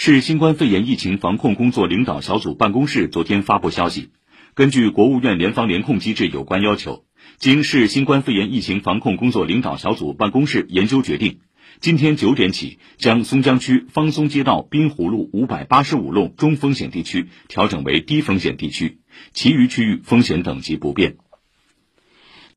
[0.00, 4.10] 市新冠肺炎疫情防控工作领导小组办公室昨天发布消息
[4.54, 7.04] 根据国务院联防联控机制有关要求
[7.38, 11.40] 经市新冠肺炎疫情防控工作领导小组办公室研究决定
[11.80, 19.00] 今天九点起将松江区方松街道滨湖路五百八十五弄中风险地区调整为低风险地区
[19.32, 21.16] 其余区域风险等级不变。